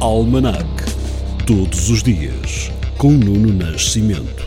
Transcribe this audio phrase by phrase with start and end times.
[0.00, 0.64] Almanac.
[1.44, 4.46] Todos os dias, com Nuno Nascimento.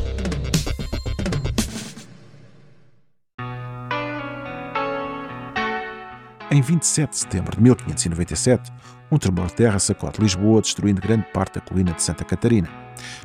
[6.49, 8.72] Em 27 de setembro de 1597,
[9.12, 12.70] um tremor de terra sacode Lisboa, destruindo grande parte da colina de Santa Catarina.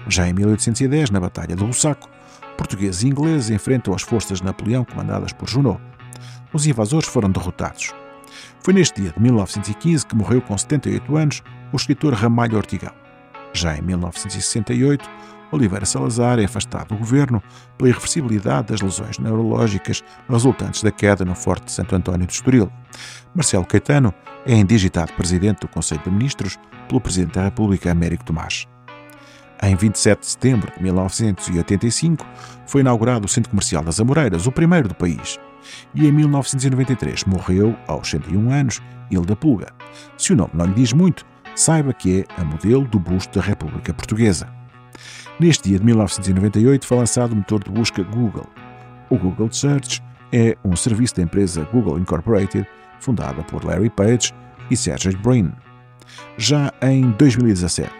[0.08, 2.11] Já em 1810, na Batalha do Bussaco,
[2.58, 5.80] portugueses e ingleses enfrentam as forças de Napoleão comandadas por Junot.
[6.52, 7.95] Os invasores foram derrotados.
[8.60, 12.92] Foi neste dia de 1915 que morreu com 78 anos o escritor Ramalho Ortigão.
[13.52, 15.08] Já em 1968,
[15.52, 17.42] Oliveira Salazar é afastado do governo
[17.78, 22.70] pela irreversibilidade das lesões neurológicas resultantes da queda no Forte de Santo António de Estoril.
[23.34, 24.12] Marcelo Caetano
[24.44, 26.58] é indigitado presidente do Conselho de Ministros
[26.88, 28.66] pelo Presidente da República, Américo Tomás.
[29.62, 32.27] Em 27 de setembro de 1985,
[32.66, 35.38] foi inaugurado o Centro Comercial das Amoreiras, o primeiro do país.
[35.95, 39.69] E em 1993 morreu, aos 101 anos, Hilda Pulga.
[40.16, 43.45] Se o nome não lhe diz muito, saiba que é a modelo do busto da
[43.45, 44.48] República Portuguesa.
[45.39, 48.47] Neste dia de 1998 foi lançado o motor de busca Google.
[49.11, 52.67] O Google Search é um serviço da empresa Google Incorporated,
[53.01, 54.33] fundada por Larry Page
[54.70, 55.53] e Sergey Brin.
[56.39, 57.91] Já em 2017,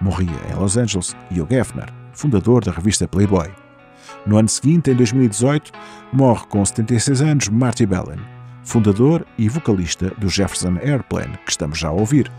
[0.00, 3.65] morria em Los Angeles Hugh Hefner, fundador da revista Playboy.
[4.26, 5.70] No ano seguinte, em 2018,
[6.12, 8.18] morre com 76 anos Marty Bellin,
[8.64, 12.30] fundador e vocalista do Jefferson Airplane, que estamos já a ouvir.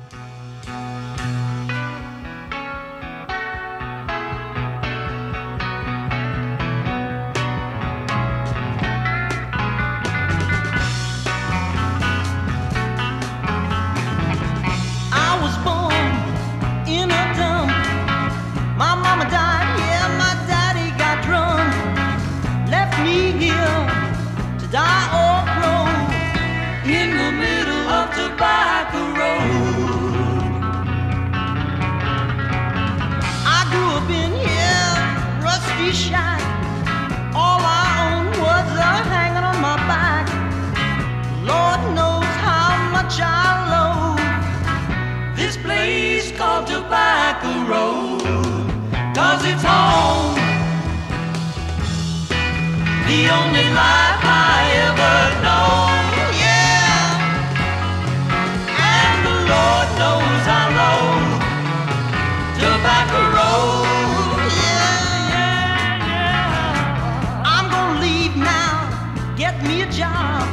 [35.93, 36.41] Shine.
[37.33, 40.25] All I own was a hanging on my back.
[41.51, 44.19] Lord knows how much I love
[45.37, 48.21] this place called Tobacco Road.
[49.15, 50.35] Cause it's home.
[53.07, 54.57] The only life I
[54.87, 55.75] ever know.
[56.43, 57.37] Yeah.
[58.99, 60.36] And the Lord knows
[69.63, 70.46] me a job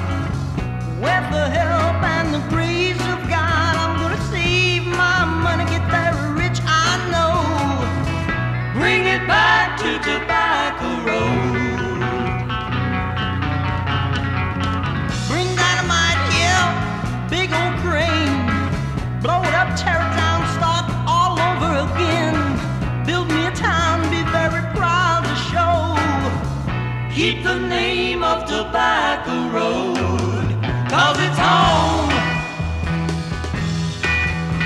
[27.14, 30.48] Keep the name of Tobacco Road,
[30.90, 32.10] cause it's home.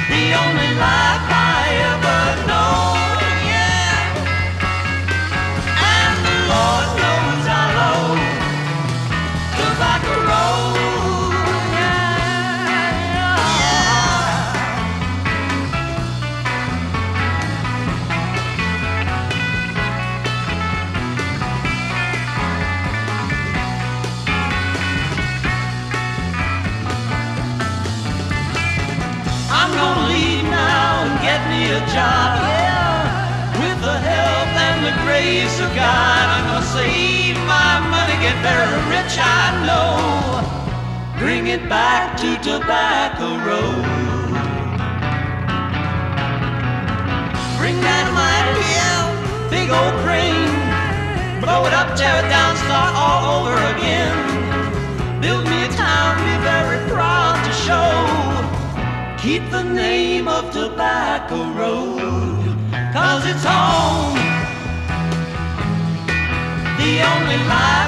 [0.09, 1.28] The only life
[31.79, 33.61] a job, yeah.
[33.63, 38.79] With the help and the grace of God, I'm gonna save my money, get very
[38.95, 39.89] rich, I know.
[41.23, 43.85] Bring it back to Tobacco Road.
[47.59, 49.03] Bring dynamite, yeah,
[49.55, 50.55] big old crane.
[51.43, 52.38] Blow it up, tear it down,
[59.21, 62.57] Keep the name of Tobacco Road,
[62.95, 64.15] cause it's home.
[66.79, 67.88] The only life